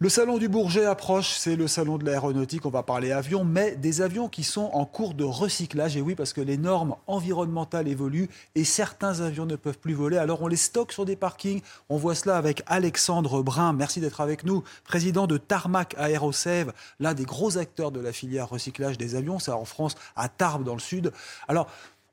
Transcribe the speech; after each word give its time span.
Le 0.00 0.08
salon 0.08 0.38
du 0.38 0.48
Bourget 0.48 0.84
approche, 0.84 1.34
c'est 1.36 1.56
le 1.56 1.66
salon 1.66 1.98
de 1.98 2.04
l'aéronautique, 2.04 2.64
on 2.64 2.70
va 2.70 2.84
parler 2.84 3.10
avions, 3.10 3.44
mais 3.44 3.74
des 3.74 4.00
avions 4.00 4.28
qui 4.28 4.44
sont 4.44 4.70
en 4.72 4.84
cours 4.84 5.12
de 5.12 5.24
recyclage. 5.24 5.96
Et 5.96 6.00
oui, 6.00 6.14
parce 6.14 6.32
que 6.32 6.40
les 6.40 6.56
normes 6.56 6.94
environnementales 7.08 7.88
évoluent 7.88 8.28
et 8.54 8.62
certains 8.62 9.22
avions 9.22 9.44
ne 9.44 9.56
peuvent 9.56 9.80
plus 9.80 9.94
voler. 9.94 10.16
Alors 10.16 10.40
on 10.40 10.46
les 10.46 10.54
stocke 10.54 10.92
sur 10.92 11.04
des 11.04 11.16
parkings. 11.16 11.62
On 11.88 11.96
voit 11.96 12.14
cela 12.14 12.36
avec 12.36 12.62
Alexandre 12.66 13.42
Brun. 13.42 13.72
Merci 13.72 13.98
d'être 13.98 14.20
avec 14.20 14.44
nous, 14.44 14.62
président 14.84 15.26
de 15.26 15.36
Tarmac 15.36 15.96
Aérosève, 15.98 16.72
l'un 17.00 17.14
des 17.14 17.24
gros 17.24 17.58
acteurs 17.58 17.90
de 17.90 17.98
la 17.98 18.12
filière 18.12 18.48
recyclage 18.48 18.98
des 18.98 19.16
avions. 19.16 19.40
C'est 19.40 19.50
en 19.50 19.64
France, 19.64 19.96
à 20.14 20.28
Tarbes 20.28 20.62
dans 20.62 20.74
le 20.74 20.80
sud. 20.80 21.10
Alors 21.48 21.66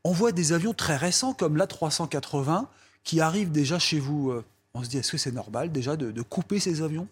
on 0.03 0.11
voit 0.11 0.31
des 0.31 0.53
avions 0.53 0.73
très 0.73 0.97
récents 0.97 1.35
comme 1.35 1.55
l'A380 1.55 2.65
qui 3.03 3.21
arrivent 3.21 3.51
déjà 3.51 3.77
chez 3.77 3.99
vous. 3.99 4.31
Euh, 4.31 4.43
On 4.73 4.83
se 4.83 4.89
dit, 4.89 4.97
est-ce 4.97 5.11
que 5.11 5.19
c'est 5.19 5.31
normal 5.31 5.71
déjà 5.71 5.95
de 5.95 6.21
couper 6.23 6.59
ces 6.59 6.81
avions? 6.81 7.07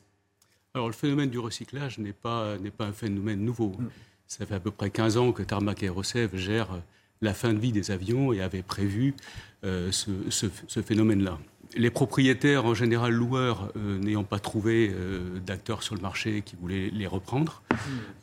Alors, 0.75 0.87
le 0.87 0.93
phénomène 0.93 1.29
du 1.29 1.37
recyclage 1.37 1.99
n'est 1.99 2.13
pas, 2.13 2.57
n'est 2.57 2.71
pas 2.71 2.85
un 2.85 2.93
phénomène 2.93 3.39
nouveau. 3.45 3.73
Mm. 3.77 3.89
Ça 4.27 4.45
fait 4.47 4.55
à 4.55 4.59
peu 4.59 4.71
près 4.71 4.89
15 4.89 5.17
ans 5.17 5.31
que 5.31 5.43
Tarmac 5.43 5.83
Aérosève 5.83 6.35
gère 6.35 6.81
la 7.21 7.35
fin 7.35 7.53
de 7.53 7.59
vie 7.59 7.71
des 7.71 7.91
avions 7.91 8.33
et 8.33 8.41
avait 8.41 8.63
prévu 8.63 9.13
euh, 9.63 9.91
ce, 9.91 10.09
ce- 10.29 10.47
ce 10.67 10.81
phénomène-là. 10.81 11.37
Les 11.75 11.91
propriétaires, 11.91 12.65
en 12.65 12.73
général 12.73 13.13
loueurs, 13.13 13.71
euh, 13.77 13.99
n'ayant 13.99 14.23
pas 14.23 14.39
trouvé 14.39 14.91
euh, 14.93 15.39
d'acteurs 15.39 15.83
sur 15.83 15.93
le 15.93 16.01
marché 16.01 16.41
qui 16.43 16.55
voulaient 16.55 16.89
les 16.91 17.05
reprendre, 17.07 17.61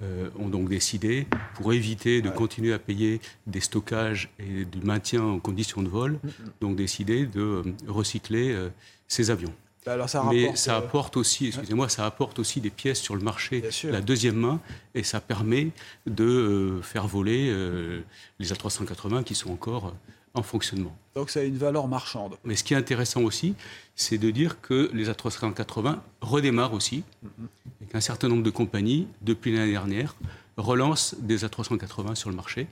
euh, 0.02 0.28
ont 0.38 0.48
donc 0.48 0.68
décidé, 0.68 1.26
pour 1.54 1.72
éviter 1.72 2.20
de 2.20 2.30
continuer 2.30 2.72
à 2.72 2.78
payer 2.80 3.20
des 3.46 3.60
stockages 3.60 4.28
et 4.40 4.64
du 4.64 4.80
maintien 4.80 5.22
en 5.22 5.38
conditions 5.38 5.82
de 5.82 5.88
vol, 5.88 6.18
donc 6.60 6.74
décidé 6.76 7.26
de 7.26 7.62
recycler 7.86 8.56
ces 9.08 9.30
avions. 9.30 9.54
Alors 9.86 10.10
ça 10.10 10.24
Mais 10.30 10.54
ça 10.56 10.74
euh, 10.74 10.78
apporte 10.78 11.16
aussi, 11.16 11.48
excusez-moi, 11.48 11.88
ça 11.88 12.04
apporte 12.04 12.38
aussi 12.38 12.60
des 12.60 12.70
pièces 12.70 13.00
sur 13.00 13.14
le 13.14 13.22
marché, 13.22 13.64
la 13.84 14.00
deuxième 14.00 14.36
main, 14.36 14.60
et 14.94 15.02
ça 15.02 15.20
permet 15.20 15.70
de 16.06 16.24
euh, 16.24 16.82
faire 16.82 17.06
voler 17.06 17.48
euh, 17.48 18.02
les 18.38 18.52
A380 18.52 19.24
qui 19.24 19.34
sont 19.34 19.50
encore 19.50 19.94
en 20.34 20.42
fonctionnement. 20.42 20.96
donc 21.16 21.28
ça 21.30 21.40
a 21.40 21.42
une 21.42 21.56
valeur 21.56 21.88
marchande. 21.88 22.36
Mais 22.44 22.54
ce 22.54 22.62
qui 22.62 22.74
est 22.74 22.76
intéressant 22.76 23.22
aussi, 23.22 23.54
c'est 23.96 24.18
de 24.18 24.30
dire 24.30 24.60
que 24.60 24.90
les 24.92 25.08
A380 25.08 25.98
redémarrent 26.20 26.74
aussi, 26.74 27.02
et 27.82 27.86
qu'un 27.86 28.00
certain 28.00 28.28
nombre 28.28 28.42
de 28.42 28.50
compagnies, 28.50 29.08
depuis 29.22 29.52
l'année 29.56 29.72
dernière, 29.72 30.14
relancent 30.56 31.16
des 31.18 31.44
A380 31.44 32.14
sur 32.14 32.28
le 32.30 32.36
marché. 32.36 32.68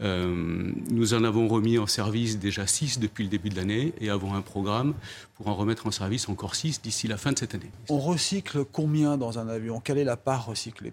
Euh, 0.00 0.72
nous 0.90 1.14
en 1.14 1.24
avons 1.24 1.48
remis 1.48 1.76
en 1.78 1.86
service 1.86 2.38
déjà 2.38 2.66
6 2.66 3.00
depuis 3.00 3.24
le 3.24 3.30
début 3.30 3.48
de 3.48 3.56
l'année 3.56 3.92
et 4.00 4.10
avons 4.10 4.34
un 4.34 4.42
programme 4.42 4.94
pour 5.34 5.48
en 5.48 5.54
remettre 5.54 5.86
en 5.86 5.90
service 5.90 6.28
encore 6.28 6.54
6 6.54 6.82
d'ici 6.82 7.08
la 7.08 7.16
fin 7.16 7.32
de 7.32 7.38
cette 7.38 7.54
année. 7.54 7.70
On 7.88 7.98
recycle 7.98 8.64
combien 8.70 9.16
dans 9.16 9.38
un 9.38 9.48
avion? 9.48 9.80
Quelle 9.80 9.98
est 9.98 10.04
la 10.04 10.16
part 10.16 10.46
recyclée? 10.46 10.92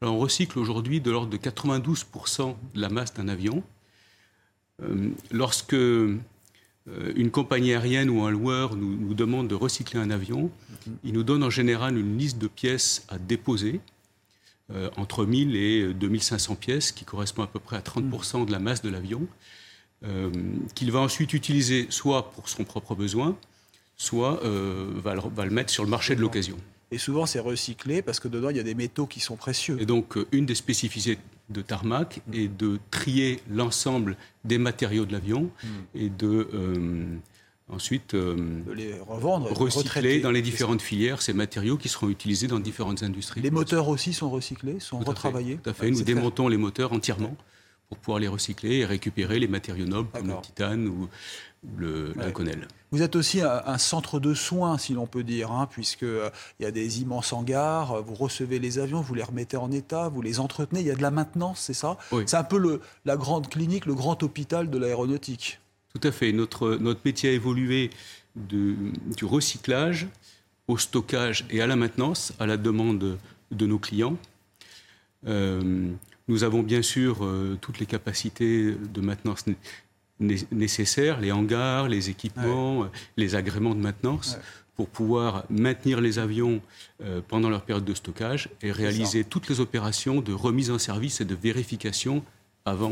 Alors, 0.00 0.14
on 0.14 0.18
recycle 0.18 0.58
aujourd'hui 0.58 1.00
de 1.00 1.10
l'ordre 1.10 1.30
de 1.30 1.36
92% 1.36 2.54
de 2.74 2.80
la 2.80 2.88
masse 2.88 3.12
d'un 3.14 3.28
avion. 3.28 3.62
Euh, 4.82 5.10
lorsque 5.32 5.74
euh, 5.74 6.18
une 7.16 7.30
compagnie 7.30 7.74
aérienne 7.74 8.08
ou 8.08 8.22
un 8.22 8.30
loueur 8.30 8.76
nous, 8.76 8.96
nous 8.96 9.14
demande 9.14 9.48
de 9.48 9.54
recycler 9.54 10.00
un 10.00 10.10
avion, 10.10 10.50
il 11.04 11.12
nous 11.12 11.24
donne 11.24 11.42
en 11.42 11.50
général 11.50 11.98
une 11.98 12.16
liste 12.16 12.38
de 12.38 12.46
pièces 12.46 13.04
à 13.08 13.18
déposer, 13.18 13.80
euh, 14.70 14.90
entre 14.96 15.24
1000 15.24 15.56
et 15.56 15.94
2500 15.94 16.54
pièces, 16.56 16.92
qui 16.92 17.04
correspond 17.04 17.42
à 17.42 17.46
peu 17.46 17.58
près 17.58 17.76
à 17.76 17.80
30% 17.80 18.44
de 18.44 18.52
la 18.52 18.58
masse 18.58 18.82
de 18.82 18.90
l'avion, 18.90 19.26
euh, 20.04 20.30
qu'il 20.74 20.92
va 20.92 21.00
ensuite 21.00 21.32
utiliser 21.32 21.86
soit 21.88 22.30
pour 22.32 22.50
son 22.50 22.64
propre 22.64 22.94
besoin, 22.94 23.36
soit 23.96 24.44
euh, 24.44 24.90
va, 24.96 25.14
le, 25.14 25.22
va 25.34 25.44
le 25.46 25.50
mettre 25.50 25.70
sur 25.70 25.84
le 25.84 25.90
marché 25.90 26.14
de 26.16 26.20
l'occasion. 26.20 26.56
Et 26.90 26.98
souvent 26.98 27.24
c'est 27.26 27.40
recyclé 27.40 28.02
parce 28.02 28.20
que 28.20 28.28
dedans 28.28 28.50
il 28.50 28.56
y 28.56 28.60
a 28.60 28.62
des 28.62 28.74
métaux 28.74 29.06
qui 29.06 29.20
sont 29.20 29.36
précieux. 29.36 29.78
Et 29.80 29.86
donc, 29.86 30.18
une 30.32 30.44
des 30.44 30.54
spécificités 30.54 31.18
de 31.48 31.62
Tarmac 31.62 32.20
est 32.32 32.48
de 32.48 32.78
trier 32.90 33.40
l'ensemble 33.50 34.16
des 34.44 34.58
matériaux 34.58 35.06
de 35.06 35.12
l'avion 35.12 35.50
et 35.94 36.10
de 36.10 36.46
ensuite 37.70 38.14
euh, 38.14 38.62
les 38.74 38.94
revendre, 39.00 39.52
recycler 39.52 40.20
dans 40.20 40.30
les 40.30 40.42
différentes 40.42 40.82
filières 40.82 41.20
ces 41.22 41.32
matériaux 41.32 41.76
qui 41.76 41.88
seront 41.88 42.08
utilisés 42.08 42.46
dans 42.46 42.60
différentes 42.60 43.02
industries. 43.02 43.40
Les 43.42 43.50
moteurs 43.50 43.88
aussi 43.88 44.12
sont 44.12 44.30
recyclés, 44.30 44.80
sont 44.80 44.96
Tout 44.98 45.02
à 45.02 45.04
fait, 45.04 45.10
retravaillés. 45.10 45.56
Tout 45.62 45.70
à 45.70 45.74
fait. 45.74 45.86
Ouais, 45.86 45.90
Nous 45.92 46.02
démontons 46.02 46.48
les 46.48 46.56
moteurs 46.56 46.92
entièrement 46.92 47.36
pour 47.88 47.98
pouvoir 47.98 48.18
les 48.20 48.28
recycler 48.28 48.76
et 48.78 48.84
récupérer 48.84 49.38
les 49.38 49.48
matériaux 49.48 49.86
nobles 49.86 50.08
comme 50.12 50.28
le 50.28 50.40
titane 50.42 50.88
ou 50.88 51.08
le 51.76 52.12
l'inconel. 52.16 52.68
Vous 52.92 53.02
êtes 53.02 53.16
aussi 53.16 53.40
un, 53.40 53.62
un 53.66 53.78
centre 53.78 54.20
de 54.20 54.32
soins, 54.32 54.78
si 54.78 54.92
l'on 54.92 55.06
peut 55.06 55.24
dire, 55.24 55.50
hein, 55.50 55.66
puisque 55.70 56.04
euh, 56.04 56.30
il 56.58 56.62
y 56.62 56.66
a 56.66 56.70
des 56.70 57.00
immenses 57.02 57.32
hangars. 57.32 57.92
euh, 57.92 58.00
Vous 58.00 58.14
recevez 58.14 58.58
les 58.58 58.78
avions, 58.78 59.00
vous 59.00 59.14
les 59.14 59.22
remettez 59.24 59.56
en 59.56 59.70
état, 59.72 60.08
vous 60.08 60.22
les 60.22 60.38
entretenez. 60.38 60.80
Il 60.80 60.86
y 60.86 60.90
a 60.90 60.94
de 60.94 61.02
la 61.02 61.10
maintenance, 61.10 61.60
c'est 61.60 61.74
ça? 61.74 61.96
Oui. 62.12 62.22
C'est 62.26 62.36
un 62.36 62.44
peu 62.44 62.58
le, 62.58 62.80
la 63.04 63.16
grande 63.16 63.48
clinique, 63.48 63.86
le 63.86 63.94
grand 63.94 64.22
hôpital 64.22 64.70
de 64.70 64.78
l'aéronautique. 64.78 65.60
Tout 65.94 66.06
à 66.06 66.12
fait. 66.12 66.32
Notre, 66.32 66.76
notre 66.76 67.00
métier 67.04 67.30
a 67.30 67.32
évolué 67.32 67.90
de- 68.36 68.74
du 69.16 69.24
recyclage 69.24 70.06
au 70.68 70.76
stockage 70.78 71.44
et 71.50 71.60
à 71.62 71.66
la 71.66 71.76
maintenance, 71.76 72.32
à 72.38 72.46
la 72.46 72.56
demande 72.56 73.18
de 73.50 73.66
nos 73.66 73.78
clients. 73.78 74.16
Euh, 75.26 75.88
nous 76.28 76.44
avons 76.44 76.62
bien 76.62 76.82
sûr 76.82 77.24
euh, 77.24 77.56
toutes 77.60 77.78
les 77.80 77.86
capacités 77.86 78.72
de 78.74 79.00
maintenance 79.00 79.46
né- 79.46 79.56
né- 80.20 80.46
nécessaires, 80.52 81.20
les 81.20 81.32
hangars, 81.32 81.88
les 81.88 82.10
équipements, 82.10 82.84
euh, 82.84 82.86
les 83.16 83.34
agréments 83.34 83.74
de 83.74 83.80
maintenance, 83.80 84.34
Ouais. 84.34 84.42
pour 84.76 84.88
pouvoir 84.88 85.44
maintenir 85.50 86.00
les 86.00 86.18
avions 86.20 86.60
pendant 87.26 87.48
leur 87.50 87.62
période 87.62 87.84
de 87.84 87.94
stockage 87.94 88.48
et 88.62 88.70
réaliser 88.70 89.24
toutes 89.24 89.48
les 89.48 89.58
opérations 89.58 90.20
de 90.20 90.32
remise 90.32 90.70
en 90.70 90.78
service 90.78 91.20
et 91.20 91.24
de 91.24 91.34
vérification 91.34 92.22
avant 92.64 92.90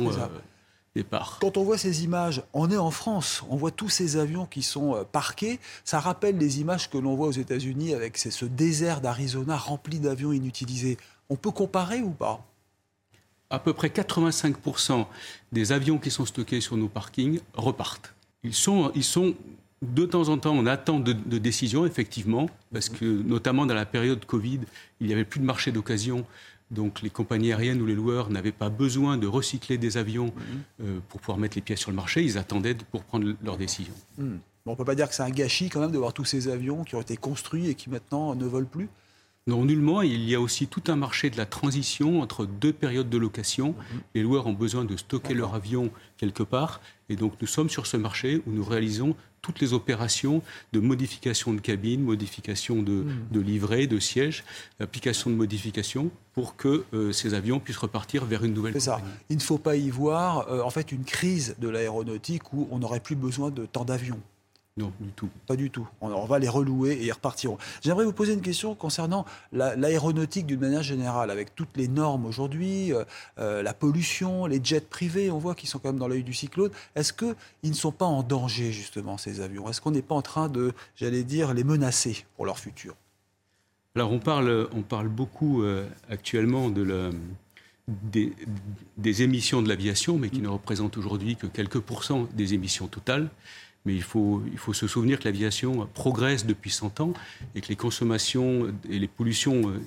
départ. 0.97 1.39
Quand 1.41 1.57
on 1.57 1.65
voit 1.65 1.79
ces 1.79 2.05
images, 2.05 2.43
on 2.53 2.71
est 2.71 2.77
en 2.77 2.91
France, 2.91 3.45
on 3.49 3.57
voit 3.57 3.71
tous 3.71 3.89
ces 3.89 4.17
avions 4.17 4.47
qui 4.47 4.63
sont 4.63 4.97
euh, 4.97 5.05
parqués. 5.05 5.61
Ça 5.85 6.01
rappelle 6.01 6.39
les 6.39 6.61
images 6.61 6.91
que 6.91 6.99
l'on 6.99 7.15
voit 7.15 7.29
aux 7.29 7.33
États-Unis 7.33 7.95
avec 7.95 8.19
ce 8.19 8.45
désert 8.45 9.01
d'Arizona 9.01 9.57
rempli 9.57 10.01
d'avions 10.01 10.33
inutilisés. 10.33 10.97
On 11.29 11.37
peut 11.37 11.51
comparer 11.51 12.01
ou 12.01 12.11
pas? 12.11 12.45
À 13.51 13.59
peu 13.61 13.73
près 13.73 13.89
85% 13.89 15.07
des 15.53 15.71
avions 15.71 15.99
qui 15.99 16.11
sont 16.11 16.27
stockés 16.27 16.61
sur 16.61 16.77
nos 16.77 16.89
parkings 16.89 17.41
repartent. 17.55 18.15
Ils 18.43 18.55
sont, 18.55 18.91
ils 18.95 19.05
sont 19.05 19.35
de 19.83 20.07
temps 20.07 20.29
en 20.31 20.39
temps 20.39 20.57
en 20.57 20.67
attente 20.67 21.05
de, 21.05 21.13
de 21.13 21.39
décision, 21.39 21.87
effectivement, 21.87 22.49
parce 22.73 22.89
que 22.89 23.05
notamment 23.05 23.67
dans 23.67 23.75
la 23.75 23.87
période 23.87 24.25
Covid, 24.25 24.61
il 25.01 25.07
n'y 25.07 25.13
avait 25.13 25.25
plus 25.25 25.41
de 25.41 25.45
marché 25.45 25.71
d'occasion. 25.71 26.25
Donc 26.71 27.03
les 27.03 27.11
compagnies 27.11 27.53
aériennes 27.53 27.81
ou 27.81 27.87
les 27.87 27.95
loueurs 27.95 28.31
n'avaient 28.31 28.53
pas 28.53 28.69
besoin 28.69 29.17
de 29.19 29.27
recycler 29.27 29.79
des 29.79 29.97
avions 29.97 30.33
euh, 30.83 30.99
pour 31.09 31.21
pouvoir 31.21 31.39
mettre 31.39 31.57
les 31.57 31.63
pièces 31.63 31.81
sur 31.81 31.91
le 31.91 31.97
marché. 31.97 32.25
Ils 32.25 32.39
attendaient 32.39 32.75
pour 32.91 33.05
prendre 33.05 33.35
leur 33.43 33.57
décision. 33.57 33.95
Hmm. 34.19 34.39
Bon, 34.65 34.73
on 34.73 34.77
peut 34.77 34.85
pas 34.85 34.97
dire 34.97 35.09
que 35.09 35.15
c'est 35.15 35.23
un 35.23 35.31
gâchis 35.31 35.69
quand 35.69 35.81
même 35.81 35.93
de 35.93 35.99
voir 35.99 36.13
tous 36.13 36.25
ces 36.25 36.49
avions 36.49 36.83
qui 36.83 36.97
ont 36.97 37.01
été 37.01 37.17
construits 37.17 37.69
et 37.69 37.75
qui 37.75 37.89
maintenant 37.89 38.35
ne 38.35 38.45
volent 38.45 38.67
plus. 38.67 38.89
Non, 39.49 39.65
nullement. 39.65 40.03
Il 40.03 40.29
y 40.29 40.35
a 40.35 40.41
aussi 40.41 40.67
tout 40.67 40.83
un 40.89 40.97
marché 40.97 41.31
de 41.31 41.37
la 41.37 41.47
transition 41.47 42.21
entre 42.21 42.47
deux 42.47 42.73
périodes 42.73 43.09
de 43.09 43.17
location. 43.17 43.77
Les 44.15 44.23
loueurs 44.23 44.47
ont 44.49 44.53
besoin 44.53 44.85
de 44.85 44.97
stocker 44.97 45.35
leur 45.35 45.55
avion 45.55 45.91
quelque 46.17 46.43
part. 46.43 46.81
Et 47.09 47.15
donc, 47.15 47.35
nous 47.41 47.47
sommes 47.47 47.71
sur 47.71 47.87
ce 47.87 47.97
marché 47.97 48.43
où 48.47 48.51
nous 48.51 48.65
réalisons 48.65 49.15
toutes 49.43 49.61
les 49.61 49.73
opérations 49.73 50.43
de 50.73 50.81
modification 50.81 51.55
de 51.55 51.61
cabine, 51.61 52.03
modification 52.03 52.83
de, 52.83 53.05
de 53.31 53.41
livret, 53.41 53.87
de 53.87 54.01
siège, 54.01 54.43
application 54.81 55.31
de 55.31 55.37
modification 55.37 56.11
pour 56.33 56.57
que 56.57 56.85
euh, 56.93 57.13
ces 57.13 57.33
avions 57.35 57.61
puissent 57.61 57.77
repartir 57.77 58.25
vers 58.25 58.43
une 58.43 58.53
nouvelle 58.55 58.73
C'est 58.73 58.81
ça. 58.81 58.97
compagnie. 58.97 59.13
Il 59.31 59.37
ne 59.37 59.43
faut 59.43 59.59
pas 59.59 59.77
y 59.77 59.89
voir 59.91 60.49
euh, 60.49 60.63
en 60.63 60.71
fait 60.71 60.91
une 60.91 61.05
crise 61.05 61.55
de 61.61 61.69
l'aéronautique 61.69 62.53
où 62.53 62.67
on 62.73 62.81
n'aurait 62.81 62.99
plus 62.99 63.15
besoin 63.15 63.53
de 63.53 63.67
tant 63.67 63.85
d'avions. 63.85 64.21
Non, 64.79 64.93
du 65.01 65.11
tout. 65.13 65.31
Pas 65.47 65.57
du 65.57 65.71
tout. 65.71 65.89
On, 66.03 66.27
va 66.27 66.39
les 66.39 66.51
relouer 66.51 66.93
et 66.93 67.07
ils 67.07 67.13
repartiront. 67.13 67.57
J'aimerais 67.83 68.05
vous 68.05 68.13
poser 68.13 68.35
une 68.35 68.43
question 68.43 68.75
concernant 68.75 69.25
l'aéronautique 69.53 70.45
d'une 70.45 70.61
manière 70.61 70.83
générale, 70.83 71.31
avec 71.31 71.55
toutes 71.55 71.75
les 71.77 71.89
normes 71.89 72.27
aujourd'hui, 72.27 72.93
euh, 72.93 73.05
euh, 73.39 73.63
la 73.63 73.73
pollution, 73.73 74.45
les 74.45 74.61
jets 74.63 74.83
privés, 74.83 75.31
on 75.31 75.39
voit 75.39 75.55
qu'ils 75.55 75.71
sont 75.71 75.79
quand 75.79 75.89
même 75.89 75.99
dans 75.99 76.09
l'œil 76.09 76.25
du 76.25 76.35
cyclone. 76.35 76.71
Est-ce 76.95 77.15
qu'ils 77.15 77.35
ne 77.65 77.73
sont 77.73 77.91
pas 77.93 78.05
en 78.05 78.23
danger, 78.23 78.71
justement, 78.71 79.17
ces 79.17 79.41
avions? 79.41 79.67
Est-ce 79.71 79.81
qu'on 79.81 79.93
n'est 79.93 80.03
pas 80.03 80.15
en 80.15 80.23
train 80.23 80.49
de, 80.49 80.75
j'allais 80.95 81.25
dire, 81.25 81.55
les 81.55 81.65
menacer 81.65 82.27
pour 82.37 82.45
leur 82.45 82.59
futur? 82.59 82.95
Alors, 83.95 84.13
on 84.13 84.19
parle, 84.19 84.69
on 84.75 84.83
parle 84.83 85.09
beaucoup 85.09 85.63
euh, 85.63 85.89
actuellement 86.11 86.69
de 86.69 86.83
la, 86.83 87.11
des, 87.89 88.35
des, 88.99 89.23
émissions 89.23 89.63
de 89.63 89.71
l'aviation, 89.71 90.19
mais 90.19 90.29
qui 90.29 90.43
ne 90.43 90.49
représentent 90.49 90.99
aujourd'hui 90.99 91.37
que 91.37 91.47
quelques 91.47 91.81
pourcents 91.81 92.29
des 92.35 92.53
émissions 92.53 92.89
totales. 92.89 93.31
Mais 93.87 93.95
il 93.95 94.03
faut, 94.03 94.43
se 94.73 94.87
souvenir 94.87 95.21
que 95.21 95.25
l'aviation 95.25 95.89
progresse 95.95 96.45
depuis 96.45 96.71
100 96.71 97.01
ans 97.01 97.13
et 97.55 97.61
que 97.61 97.69
les 97.69 97.77
consommations 97.77 98.67
et 98.91 98.99
les 98.99 99.07
pollutions, 99.07 99.71
euh, 99.71 99.81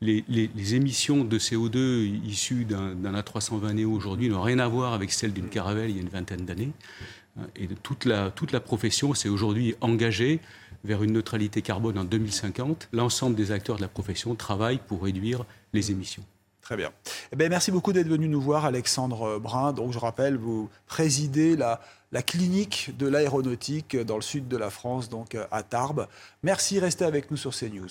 les, 0.00 0.24
les, 0.28 0.74
émissions 0.74 1.24
de 1.24 1.38
CO2 1.38 2.20
issues 2.26 2.64
d'un 2.64 3.14
A320 3.14 3.72
Neo 3.72 3.92
aujourd'hui 3.92 4.28
n'ont 4.28 4.42
rien 4.42 4.58
à 4.58 4.68
voir 4.68 4.92
avec 4.92 5.12
celles 5.12 5.32
d'une 5.32 5.48
Caravelle 5.48 5.90
il 5.90 5.96
y 5.96 5.98
a 6.00 6.02
une 6.02 6.08
vingtaine 6.08 6.44
d'années. 6.44 6.72
Et 7.56 7.66
toute 7.82 8.04
la, 8.04 8.30
toute 8.30 8.52
la 8.52 8.60
profession 8.60 9.14
s'est 9.14 9.28
aujourd'hui 9.28 9.74
engagée 9.80 10.40
vers 10.84 11.02
une 11.02 11.12
neutralité 11.12 11.62
carbone 11.62 11.98
en 11.98 12.04
2050. 12.04 12.88
L'ensemble 12.92 13.34
des 13.34 13.50
acteurs 13.50 13.76
de 13.76 13.82
la 13.82 13.88
profession 13.88 14.34
travaillent 14.34 14.80
pour 14.86 15.02
réduire 15.02 15.44
les 15.72 15.90
émissions. 15.90 16.24
Très 16.64 16.76
bien. 16.76 16.92
Eh 17.30 17.36
bien 17.36 17.50
merci 17.50 17.70
beaucoup 17.70 17.92
d'être 17.92 18.08
venu 18.08 18.26
nous 18.26 18.40
voir, 18.40 18.64
Alexandre 18.64 19.38
Brun. 19.38 19.74
Donc, 19.74 19.92
je 19.92 19.98
rappelle, 19.98 20.38
vous 20.38 20.70
présidez 20.86 21.56
la, 21.56 21.78
la 22.10 22.22
clinique 22.22 22.96
de 22.96 23.06
l'aéronautique 23.06 23.96
dans 23.96 24.16
le 24.16 24.22
sud 24.22 24.48
de 24.48 24.56
la 24.56 24.70
France, 24.70 25.10
donc 25.10 25.36
à 25.50 25.62
Tarbes. 25.62 26.08
Merci, 26.42 26.80
restez 26.80 27.04
avec 27.04 27.30
nous 27.30 27.36
sur 27.36 27.54
CNews. 27.54 27.88